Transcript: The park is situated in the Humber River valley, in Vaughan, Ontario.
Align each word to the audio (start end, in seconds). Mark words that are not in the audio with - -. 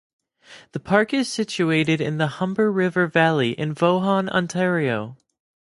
The 0.71 0.79
park 0.79 1.13
is 1.13 1.31
situated 1.31 2.01
in 2.01 2.17
the 2.17 2.25
Humber 2.25 2.71
River 2.71 3.05
valley, 3.05 3.51
in 3.51 3.71
Vaughan, 3.75 4.29
Ontario. 4.29 5.15